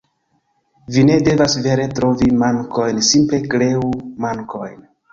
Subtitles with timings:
[0.95, 3.89] Vi ne devas vere trovi mankojn, simple kreu
[4.29, 4.79] mankojn.